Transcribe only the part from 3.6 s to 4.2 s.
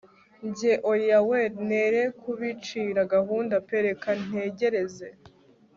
pe reka